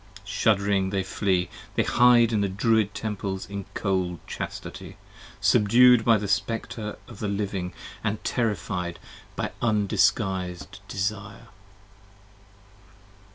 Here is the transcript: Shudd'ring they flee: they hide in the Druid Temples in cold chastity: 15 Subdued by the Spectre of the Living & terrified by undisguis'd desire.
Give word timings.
Shudd'ring 0.25 0.89
they 0.89 1.03
flee: 1.03 1.47
they 1.75 1.83
hide 1.83 2.33
in 2.33 2.41
the 2.41 2.49
Druid 2.49 2.95
Temples 2.95 3.47
in 3.47 3.65
cold 3.75 4.17
chastity: 4.25 4.97
15 5.37 5.37
Subdued 5.41 6.03
by 6.05 6.17
the 6.17 6.27
Spectre 6.27 6.97
of 7.07 7.19
the 7.19 7.27
Living 7.27 7.71
& 8.03 8.23
terrified 8.23 8.97
by 9.35 9.51
undisguis'd 9.61 10.79
desire. 10.87 11.49